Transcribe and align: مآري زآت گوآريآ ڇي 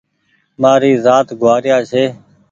مآري 0.61 0.93
زآت 1.05 1.27
گوآريآ 1.41 1.77
ڇي 1.91 2.03